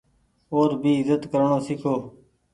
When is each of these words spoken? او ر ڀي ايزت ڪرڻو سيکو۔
او 0.51 0.59
ر 0.69 0.71
ڀي 0.81 0.91
ايزت 0.97 1.21
ڪرڻو 1.31 1.57
سيکو۔ 1.65 1.95